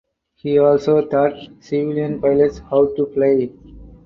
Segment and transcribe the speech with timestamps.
[0.33, 3.51] He also taught civilian pilots how to fly.